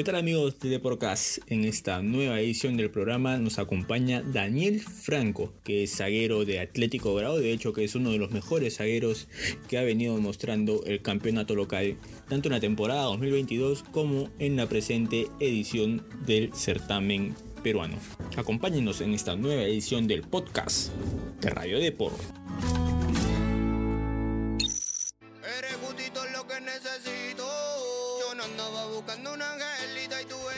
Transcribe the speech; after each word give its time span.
¿Qué 0.00 0.04
tal 0.04 0.16
amigos 0.16 0.58
de 0.60 0.70
Deporcast? 0.70 1.40
En 1.48 1.64
esta 1.64 2.00
nueva 2.00 2.40
edición 2.40 2.78
del 2.78 2.90
programa 2.90 3.36
nos 3.36 3.58
acompaña 3.58 4.22
Daniel 4.22 4.80
Franco, 4.80 5.52
que 5.62 5.82
es 5.82 5.94
zaguero 5.94 6.46
de 6.46 6.58
Atlético 6.58 7.14
Grado, 7.14 7.38
de 7.38 7.52
hecho 7.52 7.74
que 7.74 7.84
es 7.84 7.94
uno 7.94 8.10
de 8.10 8.16
los 8.16 8.30
mejores 8.30 8.78
zagueros 8.78 9.28
que 9.68 9.76
ha 9.76 9.82
venido 9.82 10.16
mostrando 10.16 10.82
el 10.86 11.02
campeonato 11.02 11.54
local, 11.54 11.98
tanto 12.30 12.48
en 12.48 12.54
la 12.54 12.60
temporada 12.60 13.02
2022 13.02 13.82
como 13.92 14.30
en 14.38 14.56
la 14.56 14.66
presente 14.66 15.26
edición 15.38 16.02
del 16.24 16.54
certamen 16.54 17.34
peruano. 17.62 17.98
Acompáñenos 18.38 19.02
en 19.02 19.12
esta 19.12 19.36
nueva 19.36 19.64
edición 19.64 20.06
del 20.06 20.22
podcast 20.22 20.94
de 21.42 21.50
Radio 21.50 21.78
Depor. 21.78 22.12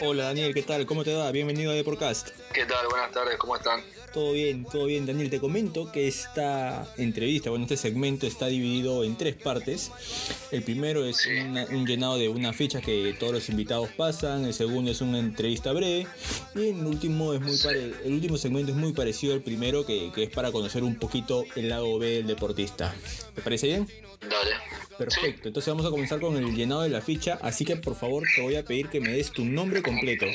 Hola 0.00 0.24
Daniel, 0.24 0.54
¿qué 0.54 0.62
tal? 0.62 0.86
¿Cómo 0.86 1.04
te 1.04 1.14
va? 1.14 1.30
Bienvenido 1.32 1.72
a 1.72 1.74
Deporcast. 1.74 2.30
¿Qué 2.52 2.64
tal? 2.64 2.86
Buenas 2.88 3.10
tardes, 3.12 3.36
¿cómo 3.38 3.56
están? 3.56 3.80
Todo 4.12 4.32
bien, 4.32 4.64
todo 4.64 4.86
bien. 4.86 5.06
Daniel, 5.06 5.30
te 5.30 5.40
comento 5.40 5.90
que 5.90 6.06
esta 6.06 6.86
entrevista, 6.96 7.50
bueno, 7.50 7.64
este 7.64 7.76
segmento 7.76 8.26
está 8.26 8.46
dividido 8.46 9.04
en 9.04 9.16
tres 9.16 9.34
partes. 9.34 9.90
El 10.50 10.62
primero 10.62 11.04
es 11.04 11.26
un 11.26 11.86
llenado 11.86 12.18
de 12.18 12.28
una 12.28 12.52
ficha 12.52 12.80
que 12.80 13.16
todos 13.18 13.32
los 13.32 13.48
invitados 13.48 13.88
pasan. 13.96 14.44
El 14.44 14.54
segundo 14.54 14.90
es 14.90 15.00
una 15.00 15.18
entrevista 15.18 15.72
breve. 15.72 16.06
Y 16.54 16.68
el 16.68 16.86
último, 16.86 17.32
es 17.32 17.40
muy 17.40 17.58
el 18.04 18.12
último 18.12 18.36
segmento 18.36 18.72
es 18.72 18.76
muy 18.76 18.92
parecido 18.92 19.34
al 19.34 19.40
primero, 19.40 19.86
que, 19.86 20.12
que 20.14 20.24
es 20.24 20.30
para 20.30 20.52
conocer 20.52 20.84
un 20.84 20.96
poquito 20.96 21.44
el 21.56 21.68
lado 21.68 21.98
B 21.98 22.06
del 22.10 22.26
deportista. 22.26 22.94
¿Te 23.34 23.40
parece 23.40 23.66
bien? 23.68 23.88
Dale. 24.20 24.82
Perfecto, 24.98 25.48
entonces 25.48 25.72
vamos 25.72 25.86
a 25.86 25.90
comenzar 25.90 26.20
con 26.20 26.36
el 26.36 26.54
llenado 26.54 26.82
de 26.82 26.90
la 26.90 27.00
ficha, 27.00 27.38
así 27.42 27.64
que 27.64 27.71
por 27.76 27.94
favor 27.94 28.24
te 28.34 28.42
voy 28.42 28.56
a 28.56 28.64
pedir 28.64 28.88
que 28.88 29.00
me 29.00 29.12
des 29.12 29.30
tu 29.30 29.44
nombre 29.44 29.82
completo. 29.82 30.26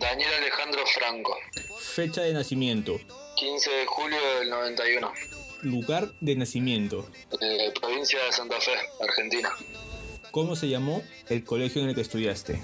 Daniel 0.00 0.34
Alejandro 0.34 0.84
Franco. 0.86 1.36
Fecha 1.78 2.22
de 2.22 2.32
nacimiento. 2.32 2.98
15 3.36 3.70
de 3.70 3.86
julio 3.86 4.18
del 4.38 4.50
91. 4.50 5.12
Lugar 5.62 6.12
de 6.20 6.36
nacimiento. 6.36 7.08
Eh, 7.40 7.72
provincia 7.80 8.18
de 8.24 8.32
Santa 8.32 8.60
Fe, 8.60 8.72
Argentina. 9.00 9.50
¿Cómo 10.32 10.56
se 10.56 10.68
llamó 10.68 11.02
el 11.28 11.44
colegio 11.44 11.82
en 11.82 11.90
el 11.90 11.94
que 11.94 12.00
estudiaste? 12.00 12.54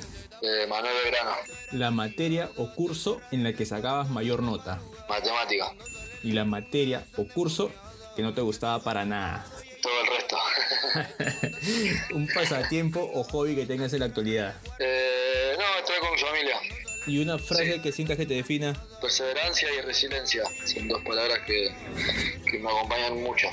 Eh, 0.43 0.67
Manuel 0.69 0.95
Belgrano. 1.05 1.33
La 1.73 1.91
materia 1.91 2.51
o 2.57 2.75
curso 2.75 3.21
en 3.31 3.45
la 3.45 3.53
que 3.53 3.67
sacabas 3.67 4.09
mayor 4.09 4.43
nota. 4.43 4.81
Matemática. 5.09 5.73
Y 6.23 6.33
la 6.33 6.45
materia 6.45 7.05
o 7.17 7.25
curso 7.29 7.71
que 8.17 8.23
no 8.23 8.35
te 8.35 8.41
gustaba 8.41 8.83
para 8.83 9.05
nada. 9.05 9.47
Un 12.15 12.29
pasatiempo 12.29 13.11
o 13.15 13.25
hobby 13.25 13.55
que 13.55 13.67
tengas 13.67 13.93
en 13.93 14.01
la 14.01 14.07
actualidad. 14.07 14.55
Eh, 14.79 15.57
no, 15.59 15.79
estoy 15.79 15.97
con 16.01 16.13
mi 16.13 16.19
familia. 16.19 16.57
¿Y 17.07 17.23
una 17.23 17.39
frase 17.39 17.81
que 17.81 17.93
sientas 17.93 18.17
que 18.17 18.27
te 18.27 18.35
defina? 18.35 18.75
Perseverancia 19.01 19.69
y 19.75 19.81
resiliencia. 19.81 20.43
Son 20.65 20.89
dos 20.89 21.03
palabras 21.05 21.39
que, 21.47 21.71
que 22.51 22.59
me 22.59 22.69
acompañan 22.69 23.23
mucho. 23.23 23.49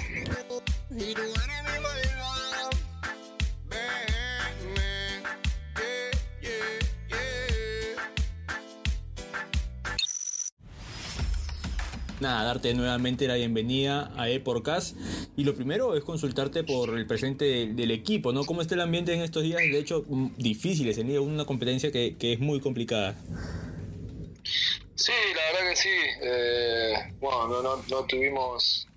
nada, 12.26 12.44
darte 12.44 12.74
nuevamente 12.74 13.28
la 13.28 13.36
bienvenida 13.36 14.12
a 14.18 14.30
Eporcast. 14.30 14.98
Y 15.38 15.44
lo 15.44 15.54
primero 15.54 15.96
es 15.96 16.04
consultarte 16.04 16.64
por 16.64 16.98
el 16.98 17.06
presente 17.06 17.68
del, 17.68 17.92
equipo, 17.92 18.32
¿no? 18.32 18.46
¿Cómo 18.46 18.62
está 18.62 18.76
el 18.76 18.82
ambiente 18.82 19.14
en 19.14 19.22
estos 19.22 19.44
días? 19.44 19.60
De 19.60 19.78
hecho, 19.78 20.06
mm, 20.08 20.36
difíciles, 20.38 20.98
en 20.98 21.18
una 21.20 21.46
competencia 21.46 21.92
que, 21.92 22.16
es 22.20 22.40
muy 22.40 22.62
complicada. 22.62 23.16
Sí, 24.96 25.12
la 25.36 25.52
verdad 25.52 25.70
que 25.70 25.76
sí. 25.76 25.90
Eh, 26.22 26.94
bueno, 27.20 27.62
no, 27.90 28.06
tuvimos, 28.06 28.88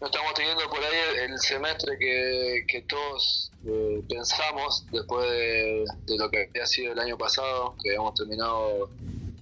no 0.00 0.06
estamos 0.06 0.34
teniendo 0.34 0.68
por 0.68 0.80
ahí 0.80 1.30
el, 1.30 1.38
semestre 1.38 1.96
que, 1.98 2.84
todos 2.86 3.50
eh, 3.66 4.02
pensamos 4.06 4.84
después 4.92 5.30
de, 5.30 5.84
de, 6.06 6.18
lo 6.18 6.30
que 6.30 6.50
había 6.50 6.66
sido 6.66 6.92
el 6.92 6.98
año 6.98 7.16
pasado, 7.16 7.74
que 7.82 7.90
habíamos 7.90 8.14
terminado 8.14 8.90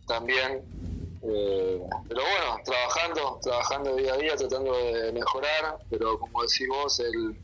también 0.07 0.63
eh, 1.25 1.81
pero 2.09 2.21
bueno, 2.21 2.61
trabajando, 2.65 3.39
trabajando 3.43 3.95
día 3.97 4.15
a 4.15 4.17
día, 4.17 4.37
tratando 4.37 4.77
de 4.77 5.13
mejorar, 5.13 5.79
pero 5.89 6.19
como 6.19 6.43
decís 6.43 6.67
vos, 6.69 6.99
el, 6.99 7.37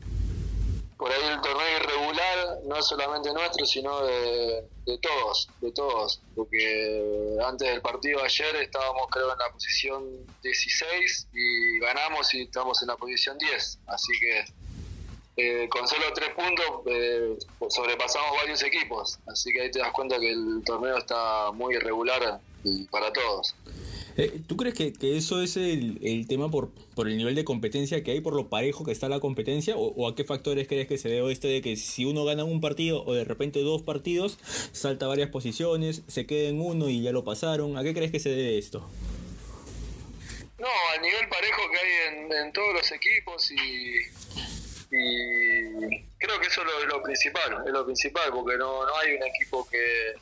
por 0.96 1.12
ahí 1.12 1.22
el 1.32 1.40
torneo 1.40 1.76
irregular 1.76 2.58
no 2.64 2.76
es 2.76 2.86
solamente 2.86 3.32
nuestro, 3.32 3.64
sino 3.66 4.04
de, 4.04 4.64
todos, 5.00 5.48
de 5.60 5.70
todos, 5.70 6.20
porque 6.34 7.36
antes 7.46 7.68
del 7.68 7.80
partido 7.80 8.20
ayer 8.24 8.56
estábamos 8.56 9.06
creo 9.10 9.32
en 9.32 9.38
la 9.38 9.52
posición 9.52 10.26
16 10.42 11.28
y 11.32 11.78
ganamos 11.78 12.34
y 12.34 12.42
estamos 12.42 12.82
en 12.82 12.88
la 12.88 12.96
posición 12.96 13.38
10, 13.38 13.78
así 13.86 14.12
que 14.18 14.44
eh, 15.36 15.68
con 15.68 15.86
solo 15.86 16.12
tres 16.12 16.30
puntos 16.30 16.66
eh, 16.86 17.38
sobrepasamos 17.68 18.32
varios 18.38 18.60
equipos, 18.64 19.20
así 19.28 19.52
que 19.52 19.62
ahí 19.62 19.70
te 19.70 19.78
das 19.78 19.92
cuenta 19.92 20.18
que 20.18 20.32
el 20.32 20.62
torneo 20.66 20.98
está 20.98 21.52
muy 21.52 21.76
irregular 21.76 22.40
para 22.90 23.12
todos. 23.12 23.54
Eh, 24.16 24.40
¿Tú 24.48 24.56
crees 24.56 24.74
que, 24.74 24.92
eso 25.16 25.40
es 25.40 25.56
el, 25.56 26.26
tema 26.28 26.50
por, 26.50 26.70
por 26.96 27.06
el 27.08 27.16
nivel 27.16 27.36
de 27.36 27.44
competencia 27.44 28.02
que 28.02 28.10
hay, 28.10 28.20
por 28.20 28.34
lo 28.34 28.48
parejo 28.48 28.84
que 28.84 28.90
está 28.90 29.08
la 29.08 29.20
competencia? 29.20 29.76
¿O, 29.76 30.08
a 30.08 30.16
qué 30.16 30.24
factores 30.24 30.66
crees 30.66 30.88
que 30.88 30.98
se 30.98 31.08
debe 31.08 31.30
esto 31.30 31.46
de 31.46 31.62
que 31.62 31.76
si 31.76 32.04
uno 32.04 32.24
gana 32.24 32.42
un 32.42 32.60
partido 32.60 33.04
o 33.04 33.14
de 33.14 33.22
repente 33.24 33.60
dos 33.62 33.82
partidos, 33.82 34.38
salta 34.72 35.06
varias 35.06 35.30
posiciones, 35.30 36.02
se 36.08 36.26
queda 36.26 36.48
en 36.48 36.60
uno 36.60 36.88
y 36.88 37.00
ya 37.00 37.12
lo 37.12 37.22
pasaron? 37.22 37.78
¿A 37.78 37.84
qué 37.84 37.94
crees 37.94 38.10
que 38.10 38.18
se 38.18 38.30
debe 38.30 38.58
esto? 38.58 38.84
No, 40.58 40.66
al 40.92 41.00
nivel 41.00 41.28
parejo 41.28 41.62
que 41.70 41.78
hay 41.78 42.44
en, 42.44 42.52
todos 42.52 42.74
los 42.74 42.90
equipos 42.90 43.52
y, 43.52 44.00
creo 44.90 46.40
que 46.40 46.46
eso 46.48 46.62
es 46.62 46.88
lo, 46.88 47.00
principal, 47.04 47.62
es 47.64 47.72
lo 47.72 47.84
principal, 47.84 48.32
porque 48.32 48.56
no, 48.56 48.84
no 48.84 48.96
hay 48.96 49.14
un 49.14 49.22
equipo 49.22 49.68
que 49.68 50.14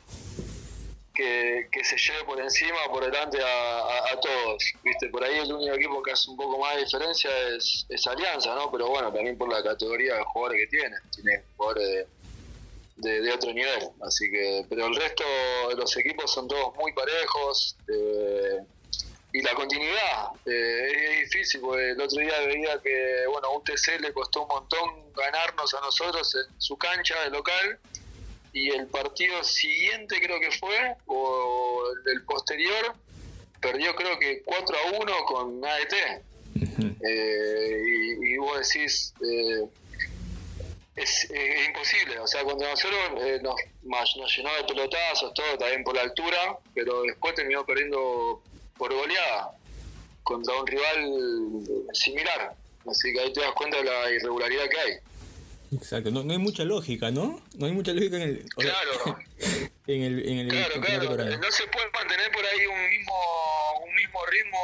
que, 1.17 1.83
se 1.83 1.97
lleve 1.97 2.23
por 2.25 2.39
encima, 2.39 2.77
por 2.89 3.03
delante 3.03 3.39
a, 3.43 4.19
todos. 4.21 4.63
¿viste? 4.83 5.09
Por 5.09 5.23
ahí 5.23 5.39
el 5.39 5.51
único 5.51 5.73
equipo 5.73 6.03
que 6.03 6.11
hace 6.11 6.29
un 6.29 6.37
poco 6.37 6.59
más 6.59 6.75
de 6.75 6.83
diferencia 6.83 7.31
es, 7.49 8.07
Alianza, 8.07 8.53
¿no? 8.55 8.71
Pero 8.71 8.89
bueno, 8.89 9.11
también 9.11 9.37
por 9.37 9.49
la 9.49 9.63
categoría 9.63 10.15
de 10.15 10.23
jugadores 10.23 10.61
que 10.61 10.77
tiene. 10.77 10.95
Tiene 11.13 11.43
jugadores 11.55 12.07
de, 12.97 13.31
otro 13.31 13.51
nivel. 13.51 13.89
Así 14.01 14.29
que, 14.29 14.65
pero 14.69 14.87
el 14.87 14.95
resto 14.95 15.23
de 15.69 15.75
los 15.75 15.97
equipos 15.97 16.31
son 16.31 16.47
todos 16.47 16.75
muy 16.75 16.93
parejos. 16.93 17.75
Eh, 17.87 18.59
y 19.33 19.41
la 19.41 19.53
continuidad 19.55 20.29
eh, 20.45 21.21
es 21.21 21.31
difícil, 21.31 21.61
porque 21.61 21.91
el 21.91 22.01
otro 22.01 22.21
día 22.21 22.39
veía 22.41 22.79
que, 22.81 23.25
bueno, 23.27 23.47
a 23.47 23.57
UTC 23.57 23.99
le 24.01 24.13
costó 24.13 24.43
un 24.43 24.49
montón 24.49 25.13
ganarnos 25.13 25.73
a 25.73 25.81
nosotros 25.81 26.33
en 26.35 26.61
su 26.61 26.77
cancha 26.77 27.19
de 27.23 27.31
local 27.31 27.79
y 28.57 28.69
el 28.69 28.87
partido 28.87 29.43
siguiente 29.43 30.19
creo 30.19 30.39
que 30.39 30.51
fue, 30.51 30.95
o 31.05 31.83
el 32.11 32.23
posterior, 32.23 32.95
perdió 33.61 33.95
creo 33.95 34.17
que 34.17 34.41
4 34.43 34.77
a 34.77 34.97
1 34.99 35.25
con 35.25 35.63
AET. 35.63 35.93
Eh, 37.07 38.17
y, 38.19 38.37
vos 38.37 38.57
decís, 38.57 39.13
eh, 39.21 39.63
es, 40.95 41.27
imposible, 41.67 42.19
o 42.19 42.27
sea, 42.27 42.43
cuando 42.43 42.67
nosotros 42.67 42.99
eh, 43.21 43.39
nos, 43.43 43.55
nos 44.17 44.37
llenó 44.37 44.55
de 44.55 44.63
pelotazos, 44.63 45.33
todo 45.35 45.57
también 45.59 45.83
por 45.83 45.95
la 45.95 46.01
altura, 46.01 46.57
pero 46.73 47.03
después 47.03 47.35
terminó 47.35 47.63
perdiendo 47.63 48.41
por 48.75 48.91
goleada 48.91 49.51
contra 50.23 50.55
un 50.55 50.65
rival 50.65 51.63
similar. 51.93 52.55
Así 52.89 53.13
que 53.13 53.19
ahí 53.19 53.33
te 53.33 53.41
das 53.41 53.51
cuenta 53.51 53.77
de 53.77 53.83
la 53.83 54.09
irregularidad 54.09 54.67
que 54.67 54.79
hay. 54.79 54.99
Exacto, 55.71 56.11
no, 56.11 56.23
no 56.23 56.31
hay 56.31 56.39
mucha 56.39 56.63
lógica, 56.63 57.11
¿no? 57.11 57.41
No 57.55 57.65
hay 57.65 57.73
mucha 57.73 57.93
lógica 57.93 58.17
en 58.17 58.21
el. 58.21 58.49
Claro. 58.49 59.17
en 59.87 60.03
el, 60.03 60.27
en 60.27 60.37
el 60.39 60.47
claro, 60.49 61.15
claro. 61.15 61.37
No 61.37 61.51
se 61.51 61.67
puede 61.67 61.89
mantener 61.91 62.31
por 62.31 62.45
ahí 62.45 62.65
un 62.65 62.89
mismo, 62.89 63.13
un 63.85 63.95
mismo 63.95 64.25
ritmo 64.25 64.57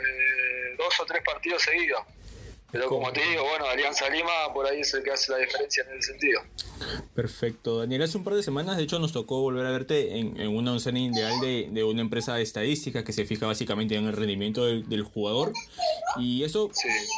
eh, 0.00 0.74
dos 0.78 1.00
o 1.00 1.06
tres 1.06 1.22
partidos 1.24 1.62
seguidos. 1.62 2.02
Pero 2.72 2.88
como 2.88 3.12
te 3.12 3.20
digo, 3.20 3.42
bueno, 3.44 3.66
Alianza 3.66 4.08
Lima 4.08 4.30
por 4.54 4.66
ahí 4.66 4.80
es 4.80 4.94
el 4.94 5.02
que 5.02 5.10
hace 5.10 5.32
la 5.32 5.38
diferencia 5.38 5.84
en 5.84 5.98
ese 5.98 6.12
sentido. 6.12 6.40
Perfecto. 7.14 7.78
Daniel, 7.78 8.02
hace 8.02 8.16
un 8.16 8.24
par 8.24 8.34
de 8.34 8.42
semanas, 8.42 8.76
de 8.76 8.84
hecho, 8.84 8.98
nos 8.98 9.12
tocó 9.12 9.40
volver 9.40 9.66
a 9.66 9.70
verte 9.70 10.18
en, 10.18 10.48
una 10.48 10.72
oncena 10.72 11.00
ideal 11.00 11.40
de, 11.40 11.84
una 11.84 12.00
empresa 12.00 12.36
de 12.36 12.42
estadística 12.42 13.04
que 13.04 13.12
se 13.12 13.24
fija 13.24 13.46
básicamente 13.46 13.96
en 13.96 14.06
el 14.06 14.12
rendimiento 14.12 14.64
del, 14.64 15.02
jugador. 15.02 15.52
Y 16.18 16.44
eso 16.44 16.70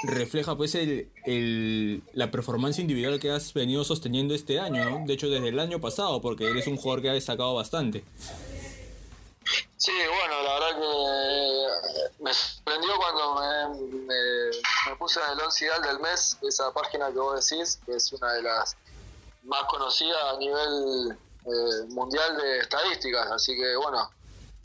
refleja 0.04 0.56
pues 0.56 0.74
el, 0.74 2.02
la 2.14 2.30
performance 2.30 2.78
individual 2.78 3.20
que 3.20 3.30
has 3.30 3.52
venido 3.52 3.84
sosteniendo 3.84 4.34
este 4.34 4.58
año, 4.58 4.88
¿no? 4.88 5.06
De 5.06 5.14
hecho, 5.14 5.28
desde 5.28 5.48
el 5.48 5.58
año 5.58 5.80
pasado, 5.80 6.20
porque 6.20 6.48
eres 6.48 6.66
un 6.66 6.76
jugador 6.76 7.02
que 7.02 7.10
ha 7.10 7.14
destacado 7.14 7.54
bastante. 7.54 8.04
Sí, 9.82 9.90
bueno, 9.90 10.42
la 10.44 10.60
verdad 10.60 10.80
que 10.80 12.22
me 12.22 12.32
sorprendió 12.32 12.92
cuando 12.98 13.34
me, 14.06 14.96
puse 14.96 15.18
en 15.18 15.32
el 15.32 15.40
once 15.40 15.64
ideal 15.64 15.82
del 15.82 15.98
mes, 15.98 16.38
esa 16.40 16.72
página 16.72 17.08
que 17.08 17.18
vos 17.18 17.44
decís, 17.44 17.80
que 17.84 17.96
es 17.96 18.12
una 18.12 18.32
de 18.34 18.42
las 18.42 18.76
más 19.42 19.64
conocidas 19.64 20.22
a 20.22 20.36
nivel 20.36 21.18
eh, 21.46 21.84
mundial 21.88 22.36
de 22.36 22.58
estadísticas, 22.58 23.28
así 23.32 23.56
que 23.56 23.74
bueno, 23.74 24.08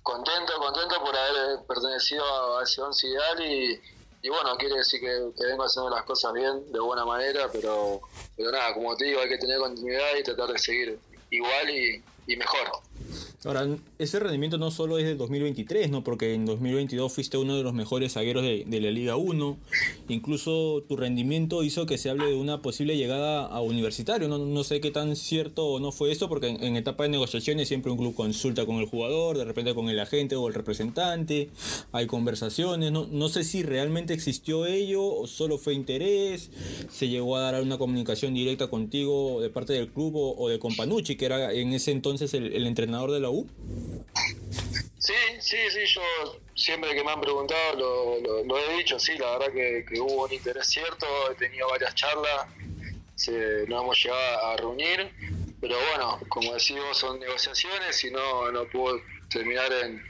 contento, 0.04 0.54
contento 0.60 1.04
por 1.04 1.18
haber 1.18 1.66
pertenecido 1.66 2.60
a 2.60 2.62
ese 2.62 2.80
once 2.84 3.08
ideal 3.08 3.42
y, 3.42 3.82
y 4.22 4.30
bueno, 4.30 4.56
quiere 4.58 4.76
decir 4.76 5.00
que, 5.00 5.32
vengo 5.48 5.64
haciendo 5.64 5.90
las 5.90 6.04
cosas 6.04 6.32
bien, 6.34 6.72
de 6.72 6.80
buena 6.80 7.06
manera, 7.06 7.50
pero, 7.52 8.02
pero 8.36 8.52
nada, 8.52 8.72
como 8.76 8.96
te 8.96 9.06
digo, 9.06 9.22
hay 9.22 9.30
que 9.30 9.40
tener 9.40 9.58
continuidad 9.58 10.16
y 10.16 10.22
tratar 10.22 10.50
de 10.50 10.60
seguir 10.60 11.00
igual 11.32 11.72
y 11.72 12.36
mejor. 12.38 12.84
Ahora, 13.46 13.68
ese 14.00 14.20
rendimiento 14.20 14.58
no 14.58 14.72
solo 14.72 14.98
es 14.98 15.06
del 15.06 15.16
2023, 15.16 15.92
¿no? 15.92 16.04
Porque 16.04 16.34
en 16.34 16.48
2022 16.48 17.14
fuiste 17.14 17.38
uno 17.38 17.56
de 17.56 17.62
los 17.62 17.76
mejores 17.76 18.14
zagueros 18.14 18.42
de, 18.42 18.64
de, 18.66 18.82
la 18.82 18.90
Liga 18.90 19.16
1. 19.16 19.58
Incluso 20.10 20.84
tu 20.90 20.98
rendimiento 20.98 21.62
hizo 21.62 21.86
que 21.86 22.00
se 22.00 22.10
hable 22.10 22.26
de 22.26 22.34
una 22.34 22.64
posible 22.64 22.98
llegada 22.98 23.46
a 23.46 23.62
universitario. 23.62 24.28
No, 24.28 24.40
no 24.40 24.64
sé 24.64 24.82
qué 24.82 24.90
tan 24.90 25.16
cierto 25.16 25.68
o 25.68 25.80
no 25.80 25.92
fue 25.92 26.12
esto, 26.12 26.30
porque 26.30 26.48
en, 26.48 26.64
en, 26.64 26.76
etapa 26.78 27.04
de 27.04 27.10
negociaciones 27.10 27.68
siempre 27.68 27.92
un 27.92 28.00
club 28.00 28.16
consulta 28.16 28.66
con 28.66 28.78
el 28.78 28.88
jugador, 28.88 29.38
de 29.38 29.46
repente 29.46 29.76
con 29.76 29.88
el 29.88 30.00
agente 30.00 30.36
o 30.36 30.48
el 30.48 30.56
representante, 30.56 31.52
hay 31.92 32.08
conversaciones. 32.08 32.92
No, 32.92 33.06
no 33.06 33.30
sé 33.30 33.44
si 33.44 33.62
realmente 33.62 34.16
existió 34.16 34.66
ello 34.66 35.06
o 35.06 35.28
solo 35.28 35.60
fue 35.60 35.76
interés. 35.76 36.50
Se 36.90 37.08
llegó 37.08 37.38
a 37.38 37.52
dar 37.52 37.62
una 37.62 37.78
comunicación 37.78 38.34
directa 38.34 38.66
contigo 38.68 39.42
de 39.42 39.52
parte 39.52 39.74
del 39.74 39.90
club 39.90 40.16
o, 40.16 40.36
o 40.36 40.50
de 40.50 40.58
Companucci, 40.58 41.18
que 41.18 41.26
era 41.26 41.54
en 41.54 41.74
ese 41.74 41.92
entonces 41.92 42.34
el, 42.34 42.52
el 42.54 42.66
entrenador 42.66 43.12
de 43.12 43.20
la 43.20 43.27
Sí, 45.00 45.14
sí, 45.40 45.58
sí, 45.70 45.86
yo 45.86 46.02
siempre 46.56 46.94
que 46.94 47.04
me 47.04 47.12
han 47.12 47.22
preguntado 47.22 48.20
lo, 48.46 48.58
he 48.58 48.78
dicho, 48.78 49.00
sí, 49.00 49.18
la 49.18 49.38
verdad 49.38 49.54
que, 49.54 50.00
hubo 50.00 50.26
un 50.26 50.34
interés 50.34 50.68
cierto, 50.68 51.06
he 51.32 51.36
tenido 51.36 51.70
varias 51.70 51.96
charlas, 51.96 52.48
se, 53.16 53.66
no 53.68 53.82
hemos 53.82 54.04
llegado 54.04 54.46
a 54.48 54.58
reunir, 54.58 55.12
pero 55.62 55.78
bueno, 55.90 56.20
como 56.30 56.54
decimos, 56.54 56.98
son 56.98 57.20
negociaciones 57.20 58.04
y 58.04 58.12
no, 58.12 58.52
no 58.52 58.66
pudo 58.66 59.00
terminar 59.30 59.72
en, 59.72 60.04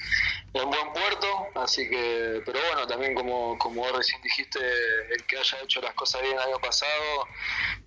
en 0.53 0.69
buen 0.69 0.93
puerto, 0.93 1.47
así 1.55 1.87
que, 1.89 2.41
pero 2.45 2.59
bueno, 2.67 2.87
también 2.87 3.13
como, 3.13 3.57
como 3.59 3.81
vos 3.81 3.97
recién 3.97 4.21
dijiste, 4.21 4.59
el 5.11 5.23
que 5.25 5.37
haya 5.37 5.59
hecho 5.63 5.81
las 5.81 5.93
cosas 5.93 6.21
bien 6.21 6.33
el 6.33 6.39
año 6.39 6.59
pasado 6.59 7.27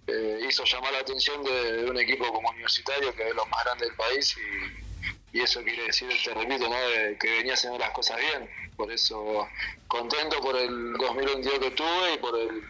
eh, 0.07 0.41
hizo 0.49 0.65
llamar 0.65 0.93
la 0.93 1.01
atención 1.01 1.43
de, 1.43 1.73
de, 1.83 1.91
un 1.91 1.99
equipo 1.99 2.33
como 2.33 2.51
universitario, 2.51 3.15
que 3.15 3.29
es 3.29 3.35
lo 3.35 3.47
más 3.47 3.65
grande 3.65 3.87
del 3.87 3.97
país, 3.97 4.37
y, 4.37 4.90
y 5.33 5.41
eso 5.41 5.63
quiere 5.63 5.85
decir, 5.85 6.09
te 6.25 6.35
repito, 6.35 6.69
¿no? 6.69 6.77
De 6.77 7.17
que 7.19 7.31
venía 7.31 7.55
haciendo 7.55 7.79
las 7.79 7.91
cosas 7.91 8.19
bien, 8.19 8.49
por 8.77 8.91
eso 8.91 9.47
contento 9.87 10.41
por 10.41 10.57
el 10.57 10.95
2022 10.95 11.59
que 11.59 11.71
tuve 11.73 12.15
y 12.15 12.19
por 12.19 12.39
el 12.39 12.63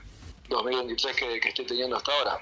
2023 0.49 1.17
que, 1.17 1.41
que 1.41 1.49
estoy 1.49 1.67
teniendo 1.67 1.97
hasta 1.97 2.13
ahora. 2.13 2.39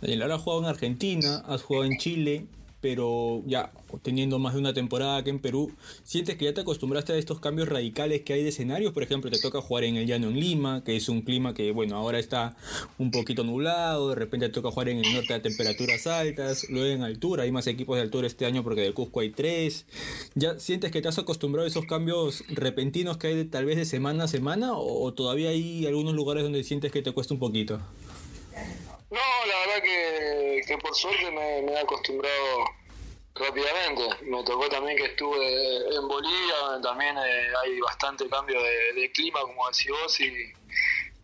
Daniel, 0.00 0.22
ahora 0.22 0.34
has 0.36 0.42
jugado 0.42 0.62
en 0.62 0.68
Argentina, 0.68 1.44
has 1.48 1.62
jugado 1.62 1.86
en 1.86 1.98
Chile, 1.98 2.46
pero 2.86 3.42
ya 3.46 3.72
teniendo 4.02 4.38
más 4.38 4.54
de 4.54 4.60
una 4.60 4.72
temporada 4.72 5.16
aquí 5.16 5.30
en 5.30 5.40
Perú, 5.40 5.72
¿sientes 6.04 6.36
que 6.36 6.44
ya 6.44 6.54
te 6.54 6.60
acostumbraste 6.60 7.14
a 7.14 7.16
estos 7.16 7.40
cambios 7.40 7.68
radicales 7.68 8.20
que 8.22 8.32
hay 8.32 8.44
de 8.44 8.50
escenarios? 8.50 8.92
Por 8.92 9.02
ejemplo, 9.02 9.28
te 9.28 9.40
toca 9.40 9.60
jugar 9.60 9.82
en 9.82 9.96
el 9.96 10.06
llano 10.06 10.28
en 10.28 10.38
Lima, 10.38 10.84
que 10.84 10.94
es 10.94 11.08
un 11.08 11.22
clima 11.22 11.52
que, 11.52 11.72
bueno, 11.72 11.96
ahora 11.96 12.20
está 12.20 12.56
un 12.98 13.10
poquito 13.10 13.42
nublado, 13.42 14.10
de 14.10 14.14
repente 14.14 14.46
te 14.46 14.52
toca 14.52 14.70
jugar 14.70 14.90
en 14.90 14.98
el 14.98 15.14
norte 15.14 15.34
a 15.34 15.42
temperaturas 15.42 16.06
altas, 16.06 16.70
luego 16.70 16.86
en 16.86 17.02
altura, 17.02 17.42
hay 17.42 17.50
más 17.50 17.66
equipos 17.66 17.96
de 17.96 18.02
altura 18.02 18.28
este 18.28 18.46
año 18.46 18.62
porque 18.62 18.82
de 18.82 18.92
Cusco 18.92 19.18
hay 19.18 19.30
tres. 19.30 19.86
¿Ya 20.36 20.60
sientes 20.60 20.92
que 20.92 21.02
te 21.02 21.08
has 21.08 21.18
acostumbrado 21.18 21.64
a 21.64 21.68
esos 21.68 21.86
cambios 21.86 22.44
repentinos 22.46 23.16
que 23.16 23.26
hay 23.26 23.44
tal 23.46 23.64
vez 23.64 23.78
de 23.78 23.84
semana 23.84 24.24
a 24.24 24.28
semana 24.28 24.74
o, 24.74 25.12
todavía 25.12 25.48
hay 25.48 25.88
algunos 25.88 26.14
lugares 26.14 26.44
donde 26.44 26.62
sientes 26.62 26.92
que 26.92 27.02
te 27.02 27.10
cuesta 27.10 27.34
un 27.34 27.40
poquito? 27.40 27.80
No, 29.10 29.18
la 29.46 29.66
verdad 29.66 29.82
que, 30.66 30.78
por 30.78 30.94
suerte 30.94 31.30
me, 31.30 31.72
he 31.72 31.78
acostumbrado 31.78 32.64
rápidamente. 33.38 34.24
Me 34.24 34.42
tocó 34.44 34.68
también 34.68 34.96
que 34.96 35.06
estuve 35.06 35.94
en 35.94 36.08
Bolivia, 36.08 36.80
también 36.82 37.16
eh, 37.18 37.48
hay 37.62 37.80
bastante 37.80 38.28
cambio 38.28 38.60
de, 38.62 39.10
clima, 39.12 39.40
como 39.40 39.68
decís 39.68 39.90
vos, 39.90 40.20
y, 40.20 40.52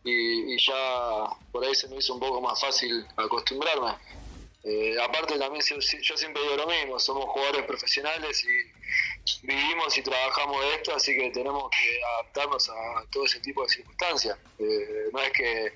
y, 0.05 0.59
ya 0.59 1.29
por 1.51 1.65
ahí 1.65 1.75
se 1.75 1.89
me 1.89 1.97
hizo 1.97 2.15
un 2.15 2.21
poco 2.21 2.41
más 2.41 2.61
fácil 2.61 3.05
acostumbrarme. 3.17 3.95
Eh, 4.65 4.97
aparte 5.03 5.37
también 5.39 5.61
yo 5.65 6.17
siempre 6.17 6.41
digo 6.43 6.57
lo 6.57 6.67
mismo, 6.69 6.99
somos 7.01 7.25
jugadores 7.25 7.65
profesionales 7.65 8.45
y 8.45 9.47
vivimos 9.47 9.99
y 9.99 10.03
trabajamos 10.03 10.65
esto, 10.77 10.95
así 10.95 11.17
que 11.17 11.31
tenemos 11.31 11.69
que 11.71 12.01
adaptarnos 12.05 12.69
a 12.69 13.05
todo 13.11 13.25
ese 13.25 13.41
tipo 13.41 13.65
de 13.65 13.69
circunstancias. 13.71 14.39
Eh, 14.59 15.09
no 15.13 15.21
es 15.21 15.33
que 15.33 15.73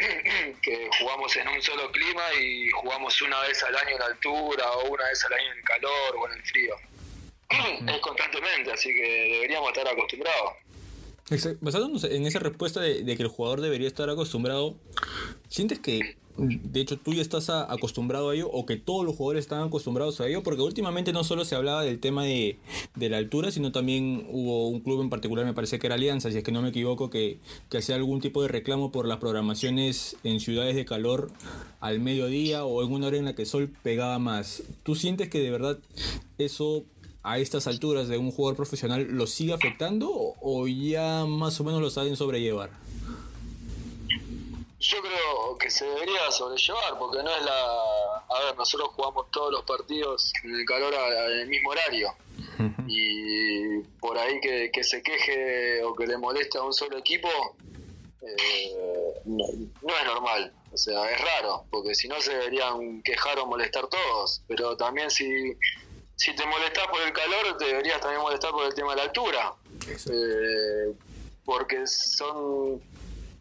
que 0.62 0.88
jugamos 0.98 1.36
en 1.36 1.48
un 1.48 1.62
solo 1.62 1.90
clima 1.92 2.22
y 2.40 2.68
jugamos 2.70 3.20
una 3.22 3.40
vez 3.42 3.62
al 3.62 3.76
año 3.76 3.96
en 3.96 4.02
altura 4.02 4.70
o 4.72 4.90
una 4.90 5.04
vez 5.04 5.24
al 5.24 5.32
año 5.32 5.52
en 5.52 5.58
el 5.58 5.64
calor 5.64 6.16
o 6.16 6.26
en 6.28 6.38
el 6.38 6.42
frío. 6.44 6.74
es 7.88 8.00
constantemente, 8.00 8.72
así 8.72 8.92
que 8.94 9.32
deberíamos 9.32 9.68
estar 9.68 9.88
acostumbrados. 9.88 10.52
Basándonos 11.60 12.04
en 12.04 12.26
esa 12.26 12.40
respuesta 12.40 12.80
de, 12.80 13.04
de, 13.04 13.16
que 13.16 13.22
el 13.22 13.28
jugador 13.28 13.60
debería 13.60 13.86
estar 13.86 14.10
acostumbrado, 14.10 14.76
¿sientes 15.48 15.78
que 15.78 16.16
de 16.46 16.80
hecho 16.80 16.98
tú 16.98 17.12
ya 17.12 17.22
estás 17.22 17.50
acostumbrado 17.50 18.30
a 18.30 18.34
ello 18.34 18.50
o 18.50 18.66
que 18.66 18.76
todos 18.76 19.04
los 19.04 19.16
jugadores 19.16 19.44
están 19.44 19.62
acostumbrados 19.62 20.20
a 20.20 20.28
ello? 20.28 20.42
Porque 20.42 20.62
últimamente 20.62 21.12
no 21.12 21.24
solo 21.24 21.44
se 21.44 21.54
hablaba 21.54 21.82
del 21.82 22.00
tema 22.00 22.24
de, 22.24 22.58
de, 22.96 23.08
la 23.08 23.18
altura, 23.18 23.50
sino 23.50 23.72
también 23.72 24.26
hubo 24.30 24.68
un 24.68 24.80
club 24.80 25.02
en 25.02 25.10
particular, 25.10 25.44
me 25.44 25.54
parece 25.54 25.78
que 25.78 25.86
era 25.86 25.96
Alianza, 25.96 26.30
si 26.30 26.38
es 26.38 26.44
que 26.44 26.52
no 26.52 26.62
me 26.62 26.68
equivoco, 26.68 27.10
que, 27.10 27.38
que 27.68 27.78
hacía 27.78 27.96
algún 27.96 28.20
tipo 28.20 28.42
de 28.42 28.48
reclamo 28.48 28.92
por 28.92 29.06
las 29.06 29.18
programaciones 29.18 30.16
en 30.24 30.40
ciudades 30.40 30.76
de 30.76 30.84
calor 30.84 31.30
al 31.80 32.00
mediodía 32.00 32.64
o 32.64 32.82
en 32.84 32.92
una 32.92 33.08
hora 33.08 33.16
en 33.16 33.24
la 33.24 33.34
que 33.34 33.42
el 33.42 33.48
sol 33.48 33.70
pegaba 33.82 34.18
más. 34.18 34.62
¿Tú 34.82 34.94
sientes 34.94 35.28
que 35.28 35.40
de 35.40 35.50
verdad 35.50 35.78
eso 36.38 36.84
a 37.22 37.38
estas 37.38 37.66
alturas 37.66 38.08
de 38.08 38.18
un 38.18 38.30
jugador 38.30 38.56
profesional 38.56 39.06
lo 39.10 39.26
sigue 39.26 39.52
afectando 39.52 40.10
o 40.40 40.66
ya 40.68 41.26
más 41.26 41.60
o 41.60 41.64
menos 41.64 41.80
lo 41.80 41.90
saben 41.90 42.16
sobrellevar? 42.16 42.70
Yo 44.90 45.00
creo 45.02 45.56
que 45.56 45.70
se 45.70 45.84
debería 45.84 46.30
sobrellevar 46.32 46.98
porque 46.98 47.22
no 47.22 47.30
es 47.30 47.44
la... 47.44 48.24
A 48.28 48.44
ver, 48.44 48.56
nosotros 48.56 48.90
jugamos 48.94 49.30
todos 49.30 49.52
los 49.52 49.62
partidos 49.62 50.32
en 50.42 50.56
el 50.56 50.64
calor 50.64 50.92
en 50.92 51.40
el 51.40 51.48
mismo 51.48 51.70
horario 51.70 52.12
y 52.88 53.78
por 54.00 54.18
ahí 54.18 54.40
que, 54.40 54.70
que, 54.72 54.82
se 54.82 55.00
queje 55.02 55.82
o 55.84 55.94
que 55.94 56.06
le 56.06 56.18
moleste 56.18 56.58
a 56.58 56.62
un 56.62 56.72
solo 56.72 56.98
equipo 56.98 57.28
eh, 58.20 58.74
no, 59.26 59.44
no 59.82 59.96
es 59.96 60.04
normal. 60.04 60.52
O 60.72 60.76
sea, 60.76 61.08
es 61.10 61.20
raro, 61.20 61.64
porque 61.70 61.94
si 61.94 62.08
no 62.08 62.20
se 62.20 62.32
deberían 62.32 63.02
quejar 63.02 63.38
o 63.38 63.46
molestar 63.46 63.86
todos, 63.86 64.42
pero 64.48 64.76
también 64.76 65.10
si 65.10 65.56
si 66.20 66.34
te 66.34 66.44
molestas 66.46 66.86
por 66.88 67.00
el 67.00 67.14
calor, 67.14 67.56
te 67.56 67.64
deberías 67.64 67.98
también 67.98 68.20
molestar 68.20 68.50
por 68.50 68.66
el 68.66 68.74
tema 68.74 68.90
de 68.90 68.96
la 68.96 69.02
altura. 69.04 69.54
Eh, 69.88 70.94
porque 71.46 71.86
son, 71.86 72.78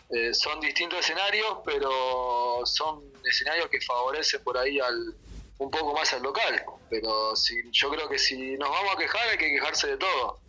eh, 0.10 0.34
son 0.34 0.60
distintos 0.60 1.00
escenarios, 1.00 1.60
pero 1.66 2.62
son 2.66 3.04
escenarios 3.24 3.70
que 3.70 3.80
favorecen 3.82 4.44
por 4.44 4.58
ahí 4.58 4.80
al 4.80 5.16
un 5.60 5.70
poco 5.70 5.94
más 5.94 6.12
al 6.14 6.24
local. 6.24 6.64
Pero 6.90 7.36
si, 7.36 7.56
yo 7.72 7.90
creo 7.92 8.10
que 8.10 8.18
si 8.18 8.58
nos 8.58 8.70
vamos 8.70 8.96
a 8.96 8.98
quejar, 8.98 9.28
hay 9.30 9.38
que 9.38 9.50
quejarse 9.50 9.88
de 9.88 9.98
todo. 9.98 10.40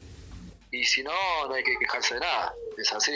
Y 0.71 0.85
si 0.85 1.03
no, 1.03 1.13
no 1.49 1.55
hay 1.55 1.65
que 1.65 1.77
quejarse 1.79 2.15
de 2.15 2.21
nada. 2.21 2.55
Es 2.79 2.93
así. 2.93 3.13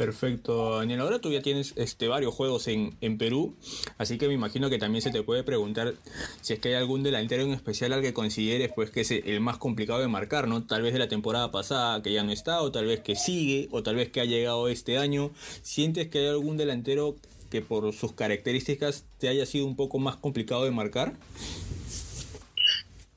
Perfecto, 0.00 0.78
Daniel. 0.78 1.02
Ahora 1.02 1.18
tú 1.18 1.30
ya 1.30 1.42
tienes 1.42 1.74
este, 1.76 2.08
varios 2.08 2.32
juegos 2.34 2.68
en, 2.68 2.96
en, 3.02 3.18
Perú, 3.18 3.54
así 3.98 4.16
que 4.16 4.28
me 4.28 4.32
imagino 4.32 4.70
que 4.70 4.78
también 4.78 5.02
se 5.02 5.10
te 5.10 5.22
puede 5.22 5.42
preguntar 5.42 5.92
si 6.40 6.54
es 6.54 6.58
que 6.58 6.68
hay 6.70 6.76
algún 6.76 7.02
delantero 7.02 7.42
en 7.42 7.50
especial 7.50 7.92
al 7.92 8.00
que 8.00 8.14
consideres 8.14 8.72
pues 8.74 8.90
que 8.90 9.02
es 9.02 9.10
el 9.10 9.40
más 9.40 9.58
complicado 9.58 10.00
de 10.00 10.08
marcar, 10.08 10.48
¿no? 10.48 10.64
Tal 10.66 10.80
vez 10.80 10.94
de 10.94 11.00
la 11.00 11.08
temporada 11.08 11.50
pasada 11.50 12.02
que 12.02 12.14
ya 12.14 12.22
no 12.22 12.32
está, 12.32 12.62
o 12.62 12.72
tal 12.72 12.86
vez 12.86 13.00
que 13.00 13.14
sigue, 13.14 13.68
o 13.72 13.82
tal 13.82 13.96
vez 13.96 14.08
que 14.08 14.22
ha 14.22 14.24
llegado 14.24 14.68
este 14.68 14.96
año. 14.96 15.32
¿Sientes 15.60 16.08
que 16.08 16.20
hay 16.20 16.28
algún 16.28 16.56
delantero 16.56 17.16
que 17.50 17.60
por 17.60 17.92
sus 17.92 18.14
características 18.14 19.04
te 19.18 19.28
haya 19.28 19.44
sido 19.44 19.66
un 19.66 19.76
poco 19.76 19.98
más 19.98 20.16
complicado 20.16 20.64
de 20.64 20.70
marcar? 20.70 21.12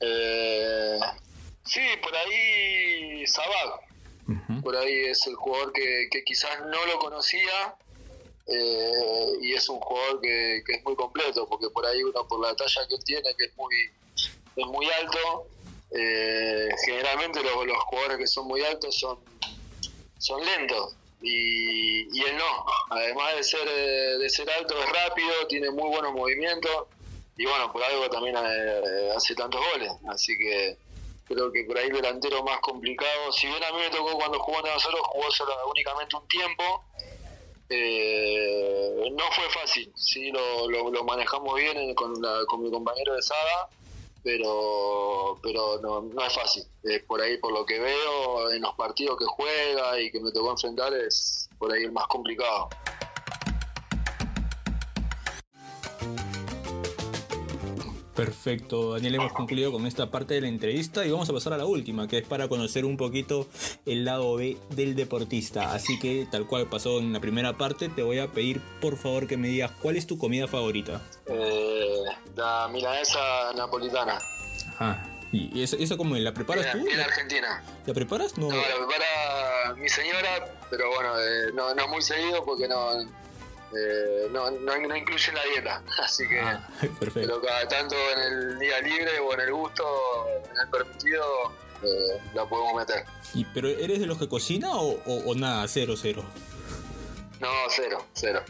Eh, 0.00 0.98
sí, 1.64 1.80
por 2.02 2.14
ahí 2.14 3.26
Sabag 3.26 3.93
Por 4.62 4.76
ahí 4.76 5.06
es 5.06 5.26
el 5.26 5.34
jugador 5.34 5.72
que, 5.72 6.08
que 6.10 6.24
quizás 6.24 6.60
no 6.60 6.86
lo 6.86 6.98
conocía 6.98 7.76
eh, 8.46 9.28
y 9.42 9.52
es 9.54 9.68
un 9.68 9.78
jugador 9.80 10.20
que, 10.20 10.62
que, 10.66 10.74
es 10.74 10.84
muy 10.84 10.94
completo, 10.96 11.46
porque 11.48 11.68
por 11.70 11.84
ahí 11.86 12.02
uno 12.02 12.26
por 12.26 12.40
la 12.40 12.54
talla 12.54 12.86
que 12.88 12.98
tiene, 12.98 13.34
que 13.36 13.46
es 13.46 13.56
muy, 13.56 13.74
es 14.56 14.66
muy 14.66 14.86
alto, 14.90 15.46
eh, 15.90 16.68
generalmente 16.84 17.42
los, 17.42 17.66
los, 17.66 17.78
jugadores 17.84 18.18
que 18.18 18.26
son 18.26 18.46
muy 18.46 18.62
altos 18.62 18.98
son, 18.98 19.18
son 20.18 20.44
lentos. 20.44 20.96
Y, 21.22 22.02
y 22.12 22.22
él 22.22 22.36
no, 22.36 22.66
además 22.90 23.36
de 23.36 23.44
ser, 23.44 23.66
eh, 23.66 24.18
de 24.18 24.28
ser 24.28 24.50
alto, 24.50 24.74
es 24.78 24.88
rápido, 24.90 25.46
tiene 25.48 25.70
muy 25.70 25.88
buenos 25.88 26.12
movimientos 26.12 26.88
y 27.36 27.46
bueno, 27.46 27.72
por 27.72 27.82
algo 27.82 28.08
también 28.10 28.36
eh, 28.36 29.10
hace 29.16 29.34
tantos 29.34 29.60
goles, 29.72 29.90
así 30.08 30.36
que 30.38 30.76
creo 31.24 31.50
que 31.50 31.64
por 31.64 31.78
ahí 31.78 31.86
el 31.88 31.94
delantero 31.94 32.42
más 32.42 32.60
complicado, 32.60 33.32
si 33.32 33.46
bien 33.46 33.62
a 33.64 33.72
mí 33.72 33.78
me 33.78 33.90
tocó 33.90 34.16
cuando 34.16 34.38
jugó 34.38 34.58
a 34.58 34.74
nosotros, 34.74 35.00
jugó 35.04 35.30
solo 35.30 35.52
únicamente 35.70 36.16
un 36.16 36.28
tiempo, 36.28 36.84
eh, 37.68 39.10
no 39.12 39.24
fue 39.32 39.48
fácil, 39.50 39.90
sí 39.96 40.30
lo, 40.30 40.68
lo, 40.68 41.04
manejamos 41.04 41.54
bien 41.54 41.94
con, 41.94 42.20
la, 42.20 42.44
con 42.46 42.62
mi 42.62 42.70
compañero 42.70 43.14
de 43.14 43.22
Saga, 43.22 43.68
pero 44.22 45.38
pero 45.42 45.78
no, 45.80 46.02
no 46.02 46.24
es 46.24 46.34
fácil. 46.34 46.64
por 47.06 47.20
ahí, 47.20 47.38
por 47.38 47.52
lo 47.52 47.64
que 47.64 47.78
veo 47.78 48.52
en 48.52 48.62
los 48.62 48.74
partidos 48.74 49.18
que 49.18 49.24
juega 49.24 50.00
y 50.00 50.10
que 50.10 50.20
me 50.20 50.30
tocó 50.30 50.50
enfrentar, 50.50 50.92
es 50.94 51.48
por 51.58 51.72
ahí 51.72 51.84
el 51.84 51.92
más 51.92 52.06
complicado. 52.06 52.68
Perfecto, 58.14 58.92
Daniel, 58.92 59.16
hemos 59.16 59.32
concluido 59.32 59.72
con 59.72 59.86
esta 59.86 60.10
parte 60.10 60.34
de 60.34 60.40
la 60.40 60.48
entrevista 60.48 61.04
y 61.04 61.10
vamos 61.10 61.28
a 61.28 61.32
pasar 61.32 61.52
a 61.52 61.56
la 61.56 61.64
última, 61.64 62.06
que 62.06 62.18
es 62.18 62.26
para 62.26 62.46
conocer 62.48 62.84
un 62.84 62.96
poquito 62.96 63.48
el 63.86 64.04
lado 64.04 64.36
B 64.36 64.56
del 64.70 64.94
deportista. 64.94 65.72
Así 65.72 65.98
que, 65.98 66.26
tal 66.30 66.46
cual 66.46 66.68
pasó 66.68 67.00
en 67.00 67.12
la 67.12 67.20
primera 67.20 67.56
parte, 67.58 67.88
te 67.88 68.02
voy 68.02 68.20
a 68.20 68.30
pedir 68.30 68.60
por 68.80 68.96
favor 68.96 69.26
que 69.26 69.36
me 69.36 69.48
digas 69.48 69.72
cuál 69.82 69.96
es 69.96 70.06
tu 70.06 70.16
comida 70.16 70.46
favorita. 70.46 71.02
Eh, 71.26 72.04
la 72.36 72.68
milanesa 72.70 73.52
napolitana. 73.56 74.18
Ajá. 74.78 75.10
¿Y 75.32 75.62
esa, 75.62 75.76
esa 75.76 75.96
cómo 75.96 76.14
la 76.14 76.32
preparas 76.32 76.70
tú? 76.70 76.78
En 76.86 77.00
Argentina. 77.00 77.64
¿La 77.86 77.94
preparas? 77.94 78.38
No. 78.38 78.48
no, 78.48 78.56
la 78.56 78.62
prepara 78.62 79.74
mi 79.74 79.88
señora, 79.88 80.54
pero 80.70 80.88
bueno, 80.94 81.18
eh, 81.18 81.50
no, 81.52 81.74
no 81.74 81.88
muy 81.88 82.02
seguido 82.02 82.44
porque 82.44 82.68
no 82.68 82.92
eh, 83.76 84.28
no, 84.30 84.50
no, 84.50 84.78
no, 84.78 84.96
incluye 84.96 85.32
la 85.32 85.42
dieta, 85.52 85.82
así 86.02 86.26
que 86.28 86.40
ah, 86.40 86.68
pero 87.14 87.40
cada 87.40 87.68
tanto 87.68 87.96
en 88.16 88.20
el 88.20 88.58
día 88.58 88.80
libre 88.80 89.18
o 89.18 89.34
en 89.34 89.40
el 89.40 89.52
gusto, 89.52 89.84
en 90.50 90.60
el 90.60 90.68
permitido, 90.70 91.52
eh, 91.82 92.20
la 92.34 92.46
podemos 92.46 92.74
meter. 92.74 93.04
¿Y, 93.34 93.44
¿Pero 93.46 93.68
eres 93.68 94.00
de 94.00 94.06
los 94.06 94.18
que 94.18 94.28
cocina 94.28 94.76
o, 94.76 95.00
o, 95.04 95.34
nada, 95.34 95.66
cero, 95.68 95.94
cero? 95.96 96.22
No, 97.40 97.48
cero, 97.68 98.06
cero. 98.12 98.42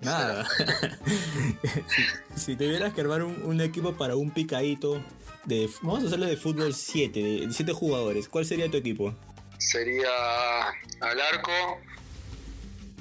Nada. 0.00 0.46
si, 2.36 2.40
si, 2.40 2.56
tuvieras 2.56 2.94
que 2.94 3.00
armar 3.00 3.24
un, 3.24 3.42
un, 3.42 3.60
equipo 3.60 3.94
para 3.94 4.14
un 4.14 4.30
picadito, 4.30 5.02
de, 5.44 5.68
vamos 5.82 6.04
a 6.04 6.06
hacerlo 6.06 6.26
de 6.26 6.36
fútbol 6.36 6.72
7, 6.72 7.20
de 7.20 7.48
7 7.50 7.72
jugadores, 7.72 8.28
¿cuál 8.28 8.46
sería 8.46 8.70
tu 8.70 8.76
equipo? 8.76 9.12
Sería 9.58 10.68
al 11.00 11.20
arco, 11.20 11.80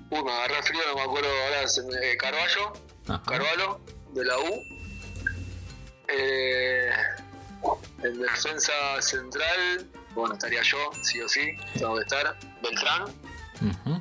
Uy, 0.09 0.23
me 0.23 0.31
agarré 0.31 0.63
frío, 0.63 0.81
no 0.87 0.95
me 0.95 1.01
acuerdo 1.01 1.29
ahora. 1.29 1.63
Eh, 1.63 2.17
Carballo, 2.17 2.73
Carvalho, 3.25 3.79
de 4.13 4.25
la 4.25 4.37
U. 4.39 4.63
Eh, 6.07 6.89
en 8.03 8.21
defensa 8.21 8.71
central, 9.01 9.89
bueno, 10.13 10.35
estaría 10.35 10.61
yo, 10.61 10.77
sí 11.01 11.19
o 11.21 11.27
sí, 11.27 11.55
tengo 11.77 11.95
que 11.95 12.03
estar. 12.03 12.37
Beltrán, 12.61 13.05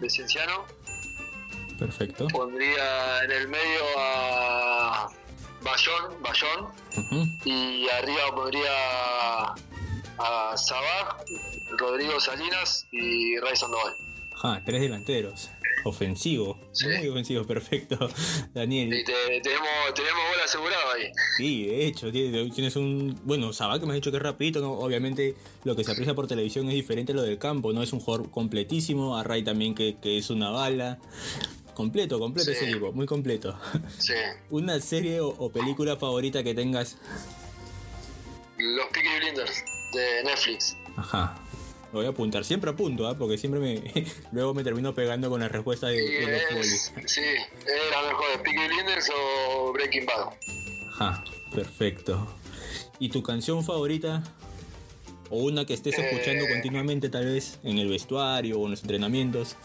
de 0.01 0.11
Cienciano. 0.11 0.65
Perfecto. 1.79 2.29
Pondría 2.29 3.25
en 3.25 3.33
el 3.33 3.49
medio 3.49 3.81
a 3.99 5.09
Bayón, 5.63 6.23
Bayón. 6.23 6.69
Y 7.45 7.89
arriba 7.91 8.35
pondría 8.35 9.55
a 10.19 10.57
Sabaj, 10.57 11.25
Rodrigo 11.79 12.21
Salinas 12.21 12.87
y 12.93 13.39
Ray 13.39 13.57
Sandoval. 13.57 13.95
Ajá, 14.35 14.63
tres 14.65 14.81
delanteros. 14.81 15.51
Ofensivo, 15.87 16.59
muy 16.83 17.09
ofensivo, 17.09 17.45
perfecto. 17.47 17.97
Daniel. 18.53 18.93
Y 18.93 19.05
tenemos, 19.05 19.95
tenemos 19.95 20.21
gol 20.31 20.41
asegurado 20.45 20.93
ahí. 20.93 21.13
Sí, 21.37 21.67
de 21.67 21.87
hecho, 21.87 22.11
tienes 22.11 22.75
un. 22.75 23.21
Bueno, 23.23 23.53
Sabá 23.53 23.79
que 23.79 23.87
me 23.87 23.93
has 23.93 23.97
dicho 23.97 24.11
que 24.11 24.17
es 24.17 24.23
rapidito, 24.23 24.61
¿no? 24.61 24.73
obviamente 24.73 25.37
lo 25.63 25.77
que 25.77 25.85
se 25.85 25.93
aprecia 25.93 26.15
por 26.15 26.27
televisión 26.27 26.67
es 26.69 26.75
diferente 26.75 27.13
a 27.13 27.15
lo 27.15 27.23
del 27.23 27.39
campo, 27.39 27.73
¿no? 27.73 27.85
Es 27.85 27.93
un 27.93 28.01
jugador 28.01 28.31
completísimo, 28.33 29.17
a 29.17 29.23
Ray 29.23 29.45
también 29.45 29.77
que, 29.77 29.97
es 30.03 30.29
una 30.31 30.51
bala. 30.51 30.99
Completo, 31.75 32.19
completo 32.19 32.51
ese 32.51 32.69
equipo, 32.69 32.93
muy 32.93 33.07
completo. 33.07 33.57
Sí. 33.99 34.15
¿Una 34.51 34.81
serie 34.81 35.21
o, 35.21 35.51
película 35.51 35.97
favorita 35.97 36.43
que 36.43 36.55
tengas? 36.55 36.99
Los 38.59 38.87
Peaky 38.89 39.09
Blinders 39.21 39.65
de 39.93 40.25
Netflix. 40.25 40.77
Ajá 40.97 41.46
voy 41.93 42.07
a 42.07 42.11
apuntar, 42.11 42.45
siempre 42.45 42.71
apunto, 42.71 43.07
¿ah? 43.07 43.17
porque 43.17 43.39
siempre 43.39 43.61
me 43.61 44.05
luego 44.33 44.55
me 44.55 44.65
termino 44.65 44.95
pegando 44.95 45.31
con 45.31 45.41
la 45.41 45.49
respuesta 45.49 45.89
de, 45.89 46.47
los 46.53 46.67
Sí, 47.07 47.21
era 47.21 48.03
mejor 48.03 48.43
Peaky 48.43 48.69
Blinders 48.69 49.11
o 49.11 49.73
Breaking 49.73 50.07
Bad. 50.07 50.33
Ajá, 50.93 51.25
perfecto. 51.55 52.27
¿Y 52.99 53.11
tu 53.11 53.23
canción 53.23 53.65
favorita? 53.65 54.23
O 55.31 55.39
una 55.39 55.65
que 55.65 55.75
estés 55.75 55.99
escuchando 55.99 56.45
eh. 56.45 56.49
continuamente 56.49 57.09
tal 57.09 57.27
vez 57.27 57.59
en 57.65 57.79
el 57.79 57.89
vestuario 57.89 58.61
o 58.61 58.65
en 58.65 58.73
los 58.73 58.83
entrenamientos. 58.83 59.57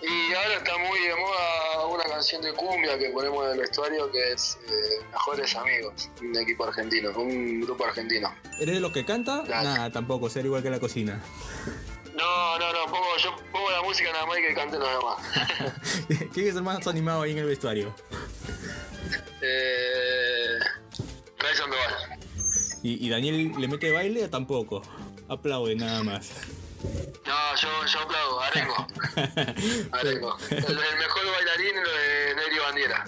Y 0.00 0.32
ahora 0.32 0.54
está 0.56 0.78
muy 0.78 1.00
de 1.00 1.14
moda 1.16 1.86
una 1.86 2.17
canción 2.28 2.42
de 2.42 2.52
cumbia 2.52 2.98
que 2.98 3.08
ponemos 3.08 3.46
en 3.46 3.52
el 3.52 3.58
vestuario 3.60 4.10
que 4.10 4.32
es 4.32 4.58
eh, 4.66 5.02
Mejores 5.12 5.56
Amigos, 5.56 6.10
un 6.20 6.36
equipo 6.36 6.64
argentino, 6.66 7.10
un 7.16 7.62
grupo 7.62 7.86
argentino. 7.86 8.34
¿Eres 8.60 8.74
de 8.74 8.80
los 8.80 8.92
que 8.92 9.06
canta? 9.06 9.44
Nada, 9.48 9.90
tampoco, 9.90 10.28
ser 10.28 10.44
igual 10.44 10.62
que 10.62 10.68
la 10.68 10.78
cocina. 10.78 11.22
No, 12.14 12.58
no, 12.58 12.72
no, 12.72 12.84
pongo, 12.92 13.16
yo 13.16 13.34
pongo 13.50 13.70
la 13.70 13.80
música 13.80 14.12
nada 14.12 14.26
más 14.26 14.38
y 14.38 14.42
que 14.42 14.54
cante 14.54 14.78
nada 14.78 15.00
más. 15.00 15.22
¿Quién 16.34 16.48
es 16.48 16.56
el 16.56 16.62
más 16.62 16.86
animado 16.86 17.22
ahí 17.22 17.32
en 17.32 17.38
el 17.38 17.46
vestuario? 17.46 17.94
Eh, 19.40 20.58
Ray 21.38 21.54
¿Y, 22.82 23.06
¿Y 23.06 23.08
Daniel 23.08 23.52
le 23.58 23.68
mete 23.68 23.90
baile 23.90 24.24
o 24.24 24.28
tampoco? 24.28 24.82
Aplaude 25.28 25.76
nada 25.76 26.02
más. 26.02 26.30
No, 27.26 27.56
yo, 27.56 27.86
yo 27.86 28.00
aplaudo, 28.00 28.40
Arengo. 28.40 28.86
Arengo. 29.92 30.36
El, 30.50 30.58
el, 30.58 30.98
mejor 30.98 31.22
bailarín 31.32 31.82
lo 31.82 31.90
de 31.90 32.34
Nerio 32.36 32.62
Bandiera. 32.62 33.04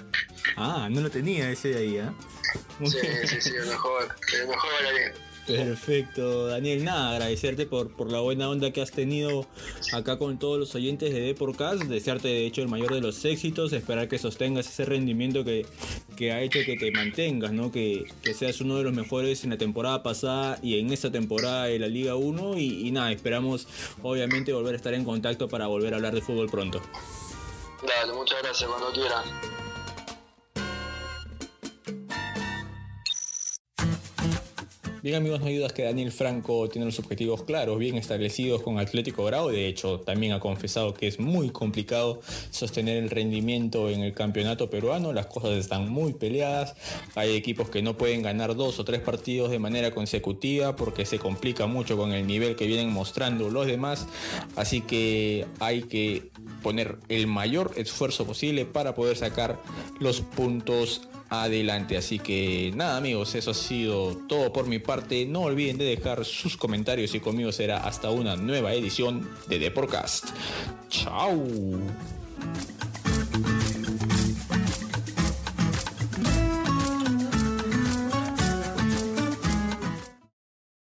Ah, 0.57 0.89
no 0.91 1.01
lo 1.01 1.11
tenía 1.11 1.51
ese 1.51 1.69
de 1.69 1.77
ahí, 1.77 1.97
¿eh? 1.99 2.11
Sí, 2.85 3.27
sí, 3.27 3.41
sí, 3.41 3.55
el 3.55 3.67
mejor, 3.67 4.15
el 4.35 4.49
mejor 4.49 4.73
bailarín. 4.73 5.30
Perfecto, 5.47 6.47
Daniel, 6.47 6.85
nada, 6.85 7.13
agradecerte 7.13 7.67
por, 7.67 7.91
por 7.91 8.11
la 8.11 8.21
buena 8.21 8.49
onda 8.49 8.71
que 8.71 8.81
has 8.81 8.91
tenido 8.91 9.47
acá 9.93 10.19
con 10.19 10.39
todos 10.39 10.59
los 10.59 10.75
oyentes 10.75 11.13
de 11.13 11.21
Deporcast, 11.21 11.83
desearte 11.85 12.29
de 12.29 12.47
hecho 12.47 12.63
el 12.63 12.69
mayor 12.69 12.95
de 12.95 13.01
los 13.01 13.25
éxitos, 13.25 13.73
esperar 13.73 14.09
que 14.09 14.19
sostengas 14.19 14.69
ese 14.69 14.85
rendimiento 14.85 15.45
que, 15.45 15.67
que 16.17 16.33
ha 16.33 16.41
hecho 16.43 16.61
que 16.65 16.77
te 16.77 16.91
mantengas, 16.93 17.53
¿no? 17.53 17.73
Que, 17.73 18.05
que, 18.23 18.35
seas 18.35 18.61
uno 18.61 18.77
de 18.77 18.85
los 18.85 18.93
mejores 18.93 19.45
en 19.45 19.51
la 19.51 19.59
temporada 19.59 20.03
pasada 20.03 20.59
y 20.63 20.79
en 20.79 20.93
esta 20.93 21.11
temporada 21.11 21.65
de 21.65 21.79
la 21.79 21.89
Liga 21.89 22.15
1 22.15 22.59
y, 22.59 22.91
nada, 22.91 23.11
esperamos 23.13 23.67
obviamente 24.03 24.53
volver 24.53 24.75
a 24.75 24.77
estar 24.77 24.95
en 24.95 25.05
contacto 25.05 25.49
para 25.49 25.67
volver 25.67 25.95
a 25.95 25.97
hablar 25.97 26.15
de 26.15 26.21
fútbol 26.21 26.49
pronto. 26.51 26.81
Dale, 27.87 28.13
muchas 28.13 28.43
gracias, 28.43 28.69
cuando 28.69 28.93
quieras. 28.93 29.25
Bien 35.03 35.17
amigos, 35.17 35.41
no 35.41 35.47
ayudas 35.47 35.73
que 35.73 35.85
Daniel 35.85 36.13
Franco 36.13 36.69
tiene 36.69 36.85
los 36.85 36.99
objetivos 36.99 37.45
claros, 37.45 37.79
bien 37.79 37.97
establecidos 37.97 38.61
con 38.61 38.79
Atlético 38.79 39.25
Grau. 39.25 39.49
De 39.49 39.67
hecho, 39.67 40.01
también 40.01 40.35
ha 40.35 40.41
confesado 40.41 40.93
que 40.93 41.07
es 41.07 41.19
muy 41.19 41.49
complicado 41.49 42.21
sostener 42.51 42.99
el 42.99 43.09
rendimiento 43.09 43.89
en 43.89 44.03
el 44.03 44.13
campeonato 44.13 44.69
peruano. 44.69 45.15
Las 45.15 45.25
cosas 45.25 45.53
están 45.53 45.89
muy 45.89 46.13
peleadas. 46.13 46.75
Hay 47.15 47.35
equipos 47.35 47.71
que 47.71 47.81
no 47.81 47.97
pueden 47.97 48.21
ganar 48.21 48.55
dos 48.55 48.79
o 48.79 48.85
tres 48.85 49.01
partidos 49.01 49.51
de 49.51 49.59
manera 49.59 49.91
consecutiva 49.91 50.77
porque 50.77 51.07
se 51.07 51.19
complica 51.19 51.67
mucho 51.67 51.97
con 51.97 52.13
el 52.13 52.27
nivel 52.27 52.55
que 52.55 52.67
vienen 52.67 52.93
mostrando 52.93 53.49
los 53.49 53.67
demás. 53.67 54.07
Así 54.55 54.83
que 54.83 55.47
hay 55.61 55.85
que 55.85 56.31
poner 56.63 56.99
el 57.09 57.27
mayor 57.27 57.73
esfuerzo 57.77 58.27
posible 58.27 58.67
para 58.67 58.95
poder 58.95 59.17
sacar 59.17 59.63
los 59.99 60.21
puntos 60.21 61.09
adelante. 61.31 61.97
Así 61.97 62.19
que 62.19 62.73
nada 62.75 62.97
amigos, 62.97 63.35
eso 63.35 63.53
ha 63.53 63.55
sido 63.55 64.17
todo 64.29 64.53
por 64.53 64.67
mi 64.67 64.81
parte. 64.81 65.25
No 65.25 65.43
olviden 65.43 65.79
de 65.79 65.85
dejar 65.85 66.25
sus 66.25 66.57
comentarios 66.57 67.15
y 67.15 67.21
conmigo 67.21 67.53
será 67.53 67.79
hasta 67.79 68.11
una 68.11 68.37
nueva 68.37 68.75
edición 68.75 69.31
de 69.49 69.59
The 69.59 69.71
Chao. 70.89 71.47